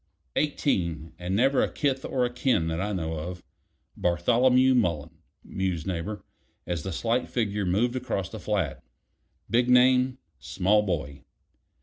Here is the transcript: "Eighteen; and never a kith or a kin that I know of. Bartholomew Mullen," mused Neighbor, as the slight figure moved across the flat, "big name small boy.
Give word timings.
"Eighteen; 0.35 1.13
and 1.19 1.35
never 1.35 1.61
a 1.61 1.71
kith 1.71 2.03
or 2.03 2.25
a 2.25 2.33
kin 2.33 2.65
that 2.69 2.81
I 2.81 2.91
know 2.91 3.19
of. 3.19 3.43
Bartholomew 3.95 4.73
Mullen," 4.73 5.19
mused 5.43 5.85
Neighbor, 5.85 6.25
as 6.65 6.81
the 6.81 6.91
slight 6.91 7.29
figure 7.29 7.67
moved 7.67 7.95
across 7.95 8.27
the 8.27 8.39
flat, 8.39 8.83
"big 9.47 9.69
name 9.69 10.17
small 10.39 10.81
boy. 10.81 11.23